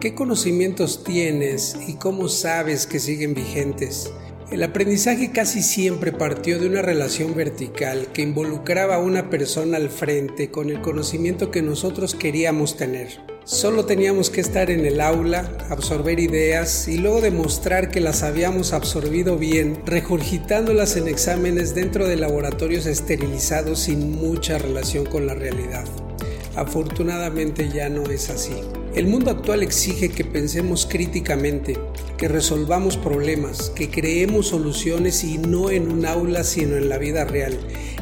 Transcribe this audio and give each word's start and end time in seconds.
¿Qué 0.00 0.14
conocimientos 0.14 1.02
tienes 1.02 1.76
y 1.88 1.94
cómo 1.94 2.28
sabes 2.28 2.86
que 2.86 3.00
siguen 3.00 3.34
vigentes? 3.34 4.12
El 4.48 4.62
aprendizaje 4.62 5.32
casi 5.32 5.60
siempre 5.60 6.12
partió 6.12 6.60
de 6.60 6.68
una 6.68 6.82
relación 6.82 7.34
vertical 7.34 8.06
que 8.12 8.22
involucraba 8.22 8.94
a 8.94 9.00
una 9.00 9.28
persona 9.28 9.76
al 9.76 9.90
frente 9.90 10.52
con 10.52 10.70
el 10.70 10.80
conocimiento 10.82 11.50
que 11.50 11.62
nosotros 11.62 12.14
queríamos 12.14 12.76
tener. 12.76 13.20
Solo 13.42 13.86
teníamos 13.86 14.30
que 14.30 14.40
estar 14.40 14.70
en 14.70 14.86
el 14.86 15.00
aula, 15.00 15.50
absorber 15.68 16.20
ideas 16.20 16.86
y 16.86 16.98
luego 16.98 17.20
demostrar 17.20 17.90
que 17.90 17.98
las 17.98 18.22
habíamos 18.22 18.72
absorbido 18.72 19.36
bien, 19.36 19.82
regurgitándolas 19.84 20.96
en 20.96 21.08
exámenes 21.08 21.74
dentro 21.74 22.06
de 22.06 22.14
laboratorios 22.14 22.86
esterilizados 22.86 23.80
sin 23.80 24.12
mucha 24.12 24.58
relación 24.58 25.06
con 25.06 25.26
la 25.26 25.34
realidad. 25.34 25.86
Afortunadamente 26.54 27.68
ya 27.68 27.88
no 27.88 28.04
es 28.04 28.30
así. 28.30 28.54
El 28.94 29.06
mundo 29.06 29.30
actual 29.30 29.62
exige 29.62 30.08
que 30.08 30.24
pensemos 30.24 30.86
críticamente, 30.90 31.78
que 32.16 32.26
resolvamos 32.26 32.96
problemas, 32.96 33.70
que 33.70 33.90
creemos 33.90 34.48
soluciones 34.48 35.22
y 35.24 35.38
no 35.38 35.70
en 35.70 35.90
un 35.92 36.06
aula 36.06 36.42
sino 36.42 36.76
en 36.76 36.88
la 36.88 36.98
vida 36.98 37.24
real. 37.24 37.56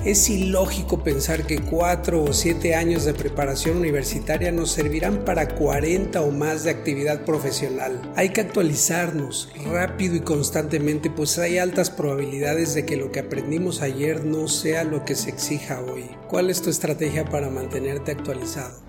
Es 0.05 0.30
ilógico 0.30 1.02
pensar 1.02 1.45
que 1.47 1.59
cuatro 1.59 2.23
o 2.23 2.33
siete 2.33 2.77
años 2.77 3.05
de 3.05 3.12
preparación 3.12 3.78
universitaria 3.78 4.52
nos 4.52 4.70
servirán 4.70 5.25
para 5.25 5.48
40 5.48 6.23
o 6.23 6.30
más 6.30 6.62
de 6.62 6.70
actividad 6.70 7.25
profesional. 7.25 8.00
Hay 8.14 8.30
que 8.30 8.42
actualizarnos 8.42 9.50
rápido 9.66 10.14
y 10.14 10.20
constantemente 10.20 11.11
pues 11.11 11.37
hay 11.39 11.59
altas 11.59 11.91
probabilidades 11.91 12.75
de 12.75 12.87
que 12.87 12.97
lo 12.97 13.11
que 13.11 13.20
aprendimos 13.20 13.83
ayer 13.83 14.25
no 14.25 14.47
sea 14.47 14.84
lo 14.84 15.05
que 15.05 15.16
se 15.16 15.30
exija 15.30 15.83
hoy. 15.83 16.05
¿Cuál 16.28 16.48
es 16.48 16.62
tu 16.62 16.70
estrategia 16.70 17.25
para 17.25 17.50
mantenerte 17.50 18.12
actualizado? 18.12 18.86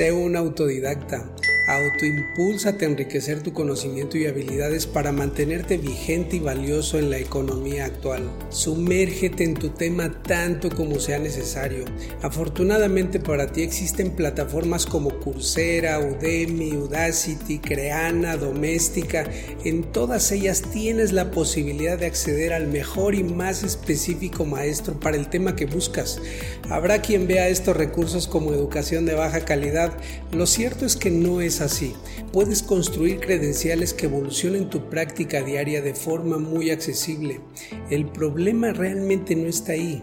Sé 0.00 0.10
un 0.12 0.34
autodidacta. 0.34 1.30
Autoimpúlsate 1.70 2.84
a 2.84 2.88
enriquecer 2.88 3.44
tu 3.44 3.52
conocimiento 3.52 4.18
y 4.18 4.26
habilidades 4.26 4.88
para 4.88 5.12
mantenerte 5.12 5.78
vigente 5.78 6.34
y 6.34 6.40
valioso 6.40 6.98
en 6.98 7.10
la 7.10 7.18
economía 7.18 7.84
actual. 7.84 8.28
Sumérgete 8.48 9.44
en 9.44 9.54
tu 9.54 9.68
tema 9.68 10.20
tanto 10.22 10.68
como 10.68 10.98
sea 10.98 11.20
necesario. 11.20 11.84
Afortunadamente 12.22 13.20
para 13.20 13.52
ti 13.52 13.62
existen 13.62 14.10
plataformas 14.16 14.84
como 14.84 15.20
Coursera, 15.20 16.00
Udemy, 16.00 16.72
Udacity, 16.72 17.60
Creana, 17.60 18.36
Doméstica. 18.36 19.30
En 19.64 19.84
todas 19.92 20.32
ellas 20.32 20.62
tienes 20.72 21.12
la 21.12 21.30
posibilidad 21.30 21.96
de 21.96 22.06
acceder 22.06 22.52
al 22.52 22.66
mejor 22.66 23.14
y 23.14 23.22
más 23.22 23.62
específico 23.62 24.44
maestro 24.44 24.98
para 24.98 25.16
el 25.16 25.28
tema 25.28 25.54
que 25.54 25.66
buscas. 25.66 26.20
Habrá 26.68 27.00
quien 27.00 27.28
vea 27.28 27.48
estos 27.48 27.76
recursos 27.76 28.26
como 28.26 28.52
educación 28.52 29.06
de 29.06 29.14
baja 29.14 29.44
calidad. 29.44 29.92
Lo 30.32 30.46
cierto 30.46 30.84
es 30.84 30.96
que 30.96 31.12
no 31.12 31.40
es 31.40 31.59
así. 31.60 31.94
Puedes 32.32 32.62
construir 32.62 33.20
credenciales 33.20 33.94
que 33.94 34.06
evolucionen 34.06 34.70
tu 34.70 34.88
práctica 34.88 35.42
diaria 35.42 35.82
de 35.82 35.94
forma 35.94 36.38
muy 36.38 36.70
accesible. 36.70 37.40
El 37.90 38.06
problema 38.06 38.72
realmente 38.72 39.36
no 39.36 39.48
está 39.48 39.72
ahí, 39.72 40.02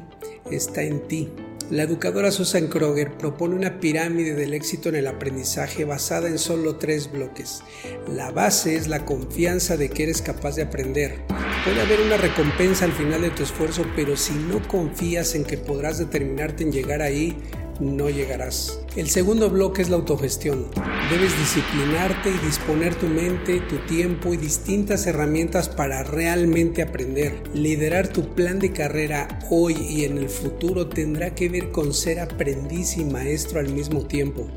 está 0.52 0.83
en 0.83 1.08
ti. 1.08 1.30
La 1.69 1.83
educadora 1.83 2.31
Susan 2.31 2.67
Kroger 2.67 3.17
propone 3.17 3.53
una 3.53 3.81
pirámide 3.81 4.35
del 4.35 4.53
éxito 4.53 4.88
en 4.88 4.95
el 4.95 5.08
aprendizaje 5.08 5.83
basada 5.83 6.30
en 6.30 6.39
solo 6.39 6.78
tres 6.78 7.11
bloques. 7.11 7.61
La 8.08 8.31
base 8.31 8.78
es 8.78 8.88
la 8.88 9.03
confianza 9.03 9.75
de 9.75 9.89
que 9.89 10.03
eres 10.03 10.22
capaz 10.22 10.55
de 10.55 10.61
aprender. 10.61 11.19
Puede 11.66 11.81
haber 11.81 12.00
una 12.00 12.16
recompensa 12.16 12.85
al 12.85 12.94
final 12.94 13.22
de 13.22 13.31
tu 13.31 13.44
esfuerzo, 13.44 13.85
pero 13.97 14.16
si 14.16 14.33
no 14.33 14.66
confías 14.66 15.35
en 15.35 15.44
que 15.44 15.58
podrás 15.58 15.97
determinarte 15.97 16.63
en 16.63 16.72
llegar 16.72 17.02
ahí, 17.02 17.35
no 17.80 18.09
llegarás. 18.09 18.80
El 18.95 19.09
segundo 19.09 19.50
bloque 19.50 19.81
es 19.81 19.89
la 19.89 19.97
autogestión. 19.97 20.66
Debes 21.11 21.38
disciplinarte 21.38 22.29
y 22.29 22.46
disponer 22.46 22.96
tu 22.96 23.07
mente, 23.07 23.59
tu 23.62 23.78
tiempo 23.88 24.34
y 24.34 24.38
distintas 24.38 25.06
herramientas 25.07 25.69
para 25.69 26.03
realmente 26.03 26.81
aprender. 26.81 27.44
Liderar 27.53 28.07
tu 28.07 28.34
plan 28.34 28.59
de 28.59 28.72
carrera 28.72 29.28
hoy 29.50 29.74
y 29.74 30.06
en 30.06 30.18
el 30.18 30.29
futuro 30.29 30.88
tendrá 30.88 31.35
que 31.35 31.50
ver 31.50 31.72
con 31.72 31.94
ser 31.94 32.19
aprendiz 32.19 32.97
y 32.97 33.06
maestro 33.06 33.59
al 33.59 33.69
mismo 33.69 34.06
tiempo 34.06 34.47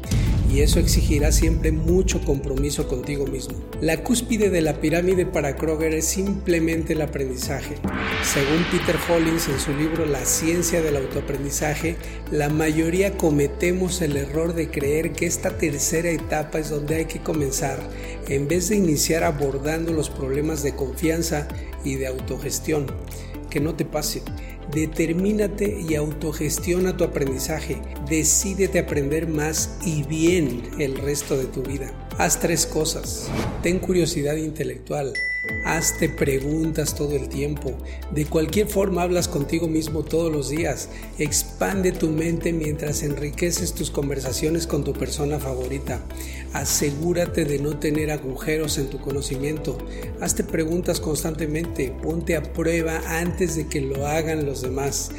y 0.53 0.63
eso 0.63 0.81
exigirá 0.81 1.31
siempre 1.33 1.71
mucho 1.71 2.21
compromiso 2.25 2.89
contigo 2.89 3.27
mismo. 3.27 3.55
La 3.81 4.03
cúspide 4.03 4.51
de 4.51 4.61
la 4.61 4.81
pirámide 4.81 5.25
para 5.27 5.57
Kroger 5.57 5.95
es 5.95 6.07
simplemente 6.07 6.95
el 6.95 7.03
aprendizaje. 7.03 7.77
Según 8.25 8.65
Peter 8.71 8.97
Hollins 9.09 9.49
en 9.49 9.61
su 9.61 9.73
libro 9.73 10.07
La 10.07 10.25
ciencia 10.25 10.83
del 10.83 10.97
autoaprendizaje, 10.97 11.97
la 12.31 12.49
mayoría 12.49 13.17
cometemos 13.17 14.03
el 14.03 14.17
error 14.17 14.55
de 14.55 14.71
creer 14.71 15.13
que 15.13 15.27
esta 15.27 15.57
tercera 15.57 16.11
etapa 16.11 16.59
es 16.59 16.71
donde 16.71 16.97
hay 16.97 17.05
que 17.05 17.21
comenzar, 17.21 17.79
en 18.29 18.49
vez 18.49 18.69
de 18.69 18.77
iniciar 18.77 19.23
abordando 19.23 19.93
los 19.93 20.11
problemas 20.11 20.63
de 20.63 20.75
confianza 20.75 21.47
y 21.85 21.95
de 21.95 22.09
autogestión. 22.09 22.87
Que 23.51 23.61
no 23.61 23.75
te 23.75 23.85
pase. 23.85 24.23
Determínate 24.73 25.81
y 25.81 25.97
autogestiona 25.97 26.97
tu 26.97 27.05
aprendizaje. 27.05 27.83
Decídete 28.09 28.79
aprender 28.79 29.27
más 29.29 29.79
y 29.85 30.05
bien 30.05 30.63
el 30.79 30.97
resto 30.97 31.37
de 31.37 31.47
tu 31.47 31.63
vida. 31.63 31.93
Haz 32.21 32.39
tres 32.39 32.67
cosas. 32.67 33.31
Ten 33.63 33.79
curiosidad 33.79 34.37
intelectual. 34.37 35.15
Hazte 35.65 36.11
preguntas 36.11 36.95
todo 36.95 37.17
el 37.17 37.31
tiempo. 37.31 37.73
De 38.13 38.27
cualquier 38.27 38.69
forma 38.69 39.01
hablas 39.01 39.27
contigo 39.27 39.69
mismo 39.69 40.03
todos 40.03 40.31
los 40.31 40.51
días. 40.51 40.91
Expande 41.19 41.93
tu 41.93 42.11
mente 42.11 42.53
mientras 42.53 43.03
enriqueces 43.03 43.73
tus 43.73 43.91
conversaciones 43.91 44.67
con 44.67 44.85
tu 44.85 44.93
persona 44.93 45.39
favorita. 45.39 46.03
Asegúrate 46.53 47.47
de 47.47 47.59
no 47.59 47.79
tener 47.79 48.11
agujeros 48.11 48.77
en 48.77 48.91
tu 48.91 49.01
conocimiento. 49.01 49.79
Hazte 50.21 50.45
preguntas 50.45 51.01
constantemente. 51.01 51.91
Ponte 52.03 52.37
a 52.37 52.43
prueba 52.43 53.01
antes 53.07 53.57
de 53.57 53.67
que 53.67 53.81
lo 53.81 54.07
hagan 54.07 54.45
los 54.45 54.61
demás. 54.61 55.11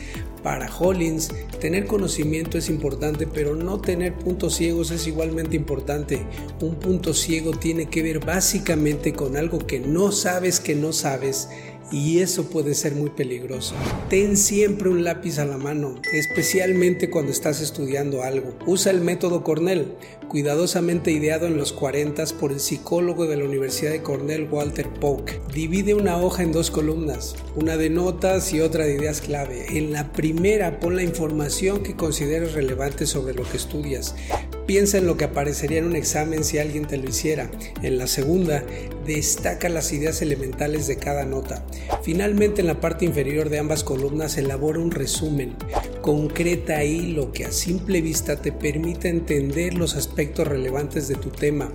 Para 0.44 0.76
Hollins, 0.76 1.30
tener 1.60 1.86
conocimiento 1.86 2.58
es 2.58 2.70
importante, 2.70 3.28
pero 3.28 3.56
no 3.56 3.80
tener 3.80 4.16
puntos 4.16 4.56
ciegos 4.56 4.90
es 4.90 5.06
igualmente 5.06 5.56
importante. 5.56 6.26
Un 6.62 6.76
punto 6.76 7.14
ciego 7.14 7.52
tiene 7.52 7.88
que 7.88 8.02
ver 8.02 8.20
básicamente 8.20 9.14
con 9.14 9.38
algo 9.38 9.60
que 9.60 9.80
no 9.80 10.12
sabes 10.12 10.60
que 10.60 10.76
no 10.76 10.94
sabes 10.94 11.50
y 11.92 12.20
eso 12.20 12.50
puede 12.50 12.74
ser 12.74 12.96
muy 12.96 13.10
peligroso. 13.10 13.76
Ten 14.10 14.38
siempre 14.38 14.90
un 14.90 15.04
lápiz 15.04 15.40
a 15.40 15.46
la 15.46 15.58
mano, 15.58 15.96
especialmente 16.14 17.10
cuando 17.10 17.32
estás 17.32 17.62
estudiando 17.62 18.24
algo. 18.24 18.54
Usa 18.66 18.92
el 18.92 19.02
método 19.02 19.44
Cornell, 19.44 19.94
cuidadosamente 20.28 21.12
ideado 21.12 21.48
en 21.48 21.58
los 21.58 21.74
40 21.74 22.12
por 22.40 22.52
el 22.52 22.60
psicólogo 22.60 23.26
de 23.26 23.38
la 23.38 23.46
Universidad 23.46 23.92
de 23.92 24.02
Cornell 24.02 24.48
Walter 24.50 24.88
Polk. 24.90 25.40
Divide 25.54 25.94
una 25.94 26.18
hoja 26.18 26.44
en 26.44 26.52
dos 26.52 26.72
columnas, 26.72 27.36
una 27.56 27.78
de 27.78 27.90
notas 27.90 28.54
y 28.54 28.62
otra 28.62 28.86
de 28.86 28.96
ideas 28.96 29.22
clave. 29.22 29.78
En 29.78 29.92
la 29.92 30.12
primera 30.12 30.80
pon 30.80 30.96
la 30.96 31.04
información 31.04 31.84
que 31.84 31.96
consideres 31.96 32.54
relevante 32.54 33.06
sobre 33.06 33.34
lo 33.34 33.44
que 33.44 33.58
estudias. 33.58 34.16
Piensa 34.72 35.00
en 35.00 35.06
lo 35.06 35.18
que 35.18 35.26
aparecería 35.26 35.80
en 35.80 35.86
un 35.86 35.98
examen 35.98 36.46
si 36.46 36.58
alguien 36.58 36.88
te 36.88 36.96
lo 36.96 37.10
hiciera. 37.10 37.52
En 37.82 37.98
la 37.98 38.08
segunda, 38.08 38.64
destaca 39.06 39.68
las 39.68 39.92
ideas 39.92 40.22
elementales 40.22 40.88
de 40.88 40.96
cada 40.96 41.26
nota. 41.26 41.66
Finalmente, 42.04 42.62
en 42.62 42.68
la 42.68 42.80
parte 42.80 43.04
inferior 43.04 43.50
de 43.50 43.60
ambas 43.60 43.84
columnas, 43.84 44.38
elabora 44.38 44.80
un 44.80 44.92
resumen. 44.92 45.58
Concreta 46.00 46.78
ahí 46.78 47.12
lo 47.12 47.34
que 47.34 47.44
a 47.44 47.52
simple 47.52 48.00
vista 48.00 48.42
te 48.42 48.54
permite 48.54 49.10
entender 49.10 49.74
los 49.74 49.98
aspectos 49.98 50.48
relevantes 50.48 51.10
de 51.10 51.16
tu 51.16 51.32
tema. 51.32 51.74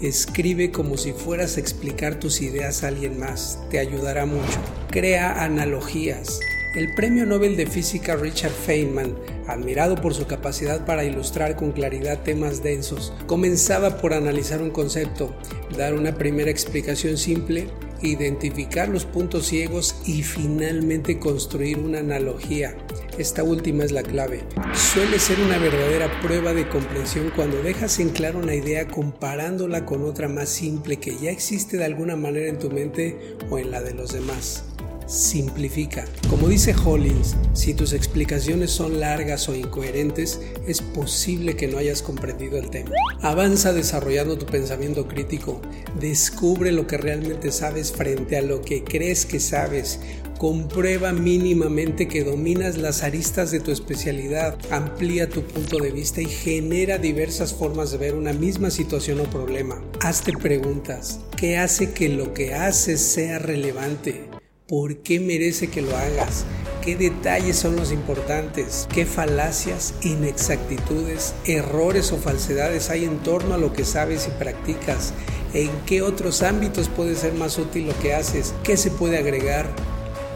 Escribe 0.00 0.70
como 0.70 0.96
si 0.98 1.14
fueras 1.14 1.56
a 1.56 1.60
explicar 1.60 2.20
tus 2.20 2.40
ideas 2.42 2.84
a 2.84 2.88
alguien 2.88 3.18
más. 3.18 3.58
Te 3.70 3.80
ayudará 3.80 4.24
mucho. 4.24 4.60
Crea 4.92 5.42
analogías. 5.42 6.38
El 6.76 6.92
premio 6.92 7.24
Nobel 7.24 7.56
de 7.56 7.66
Física 7.66 8.16
Richard 8.16 8.52
Feynman, 8.52 9.16
admirado 9.46 9.94
por 9.94 10.12
su 10.12 10.26
capacidad 10.26 10.84
para 10.84 11.04
ilustrar 11.04 11.56
con 11.56 11.72
claridad 11.72 12.22
temas 12.22 12.62
densos, 12.62 13.14
comenzaba 13.26 13.96
por 13.96 14.12
analizar 14.12 14.60
un 14.60 14.68
concepto, 14.68 15.34
dar 15.78 15.94
una 15.94 16.16
primera 16.16 16.50
explicación 16.50 17.16
simple, 17.16 17.68
identificar 18.02 18.90
los 18.90 19.06
puntos 19.06 19.46
ciegos 19.46 19.96
y 20.04 20.22
finalmente 20.22 21.18
construir 21.18 21.78
una 21.78 22.00
analogía. 22.00 22.76
Esta 23.16 23.42
última 23.42 23.82
es 23.82 23.92
la 23.92 24.02
clave. 24.02 24.44
Suele 24.74 25.18
ser 25.18 25.40
una 25.40 25.56
verdadera 25.56 26.10
prueba 26.20 26.52
de 26.52 26.68
comprensión 26.68 27.32
cuando 27.34 27.62
dejas 27.62 27.98
en 28.00 28.10
claro 28.10 28.38
una 28.38 28.54
idea 28.54 28.86
comparándola 28.86 29.86
con 29.86 30.04
otra 30.04 30.28
más 30.28 30.50
simple 30.50 30.98
que 30.98 31.16
ya 31.16 31.30
existe 31.30 31.78
de 31.78 31.86
alguna 31.86 32.16
manera 32.16 32.48
en 32.48 32.58
tu 32.58 32.70
mente 32.70 33.16
o 33.48 33.58
en 33.58 33.70
la 33.70 33.80
de 33.80 33.94
los 33.94 34.12
demás. 34.12 34.75
Simplifica. 35.06 36.04
Como 36.28 36.48
dice 36.48 36.74
Hollins, 36.84 37.36
si 37.52 37.74
tus 37.74 37.92
explicaciones 37.92 38.70
son 38.70 39.00
largas 39.00 39.48
o 39.48 39.54
incoherentes, 39.54 40.40
es 40.66 40.82
posible 40.82 41.56
que 41.56 41.68
no 41.68 41.78
hayas 41.78 42.02
comprendido 42.02 42.58
el 42.58 42.70
tema. 42.70 42.90
Avanza 43.22 43.72
desarrollando 43.72 44.36
tu 44.36 44.46
pensamiento 44.46 45.08
crítico, 45.08 45.60
descubre 45.98 46.72
lo 46.72 46.86
que 46.86 46.98
realmente 46.98 47.52
sabes 47.52 47.92
frente 47.92 48.36
a 48.36 48.42
lo 48.42 48.62
que 48.62 48.84
crees 48.84 49.24
que 49.26 49.40
sabes, 49.40 50.00
comprueba 50.38 51.12
mínimamente 51.12 52.08
que 52.08 52.24
dominas 52.24 52.76
las 52.76 53.02
aristas 53.02 53.50
de 53.50 53.60
tu 53.60 53.70
especialidad, 53.70 54.58
amplía 54.70 55.28
tu 55.28 55.42
punto 55.42 55.78
de 55.78 55.90
vista 55.90 56.20
y 56.20 56.26
genera 56.26 56.98
diversas 56.98 57.54
formas 57.54 57.90
de 57.90 57.98
ver 57.98 58.14
una 58.14 58.32
misma 58.32 58.70
situación 58.70 59.20
o 59.20 59.24
problema. 59.24 59.82
Hazte 60.00 60.32
preguntas. 60.32 61.20
¿Qué 61.36 61.58
hace 61.58 61.92
que 61.92 62.08
lo 62.08 62.34
que 62.34 62.54
haces 62.54 63.00
sea 63.00 63.38
relevante? 63.38 64.35
¿Por 64.68 64.96
qué 64.96 65.20
merece 65.20 65.70
que 65.70 65.80
lo 65.80 65.96
hagas? 65.96 66.44
¿Qué 66.82 66.96
detalles 66.96 67.56
son 67.56 67.76
los 67.76 67.92
importantes? 67.92 68.88
¿Qué 68.92 69.06
falacias, 69.06 69.94
inexactitudes, 70.02 71.34
errores 71.44 72.10
o 72.10 72.16
falsedades 72.16 72.90
hay 72.90 73.04
en 73.04 73.18
torno 73.18 73.54
a 73.54 73.58
lo 73.58 73.72
que 73.72 73.84
sabes 73.84 74.26
y 74.26 74.36
practicas? 74.42 75.14
¿En 75.54 75.70
qué 75.86 76.02
otros 76.02 76.42
ámbitos 76.42 76.88
puede 76.88 77.14
ser 77.14 77.34
más 77.34 77.58
útil 77.58 77.86
lo 77.86 77.96
que 78.00 78.12
haces? 78.12 78.54
¿Qué 78.64 78.76
se 78.76 78.90
puede 78.90 79.18
agregar? 79.18 79.68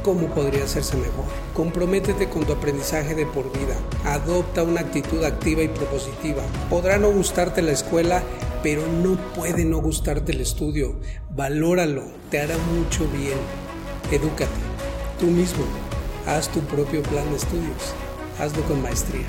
¿Cómo 0.04 0.32
podría 0.32 0.62
hacerse 0.62 0.96
mejor? 0.96 1.24
Comprométete 1.52 2.28
con 2.28 2.46
tu 2.46 2.52
aprendizaje 2.52 3.16
de 3.16 3.26
por 3.26 3.52
vida. 3.52 3.74
Adopta 4.04 4.62
una 4.62 4.82
actitud 4.82 5.24
activa 5.24 5.64
y 5.64 5.68
propositiva. 5.68 6.44
Podrá 6.70 6.98
no 6.98 7.10
gustarte 7.10 7.62
la 7.62 7.72
escuela, 7.72 8.22
pero 8.62 8.82
no 8.86 9.18
puede 9.34 9.64
no 9.64 9.78
gustarte 9.78 10.30
el 10.30 10.40
estudio. 10.40 11.00
Valóralo, 11.34 12.04
te 12.30 12.38
hará 12.38 12.56
mucho 12.58 13.08
bien. 13.08 13.69
Edúcate, 14.12 14.50
tú 15.20 15.26
mismo, 15.26 15.64
haz 16.26 16.48
tu 16.48 16.58
propio 16.62 17.00
plan 17.00 17.30
de 17.30 17.36
estudios, 17.36 17.94
hazlo 18.40 18.60
con 18.64 18.82
maestría. 18.82 19.24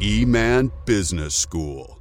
E-Man 0.00 0.70
Business 0.86 1.34
School. 1.34 1.97